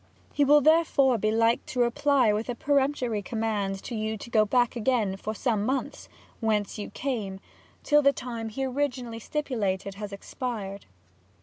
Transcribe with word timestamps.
He 0.33 0.43
will 0.43 0.61
therefore 0.61 1.19
be 1.19 1.29
like 1.29 1.63
to 1.67 1.79
reply 1.79 2.33
with 2.33 2.49
a 2.49 2.55
peremptory 2.55 3.21
Command 3.21 3.83
to 3.83 3.93
you 3.93 4.17
to 4.17 4.31
go 4.31 4.45
back 4.45 4.75
again, 4.75 5.15
for 5.15 5.35
some 5.35 5.63
Months, 5.63 6.09
whence 6.39 6.79
you 6.79 6.89
came, 6.89 7.39
till 7.83 8.01
the 8.01 8.11
Time 8.11 8.49
he 8.49 8.65
originally 8.65 9.19
stipulated 9.19 9.93
has 9.93 10.11
expir'd. 10.11 10.87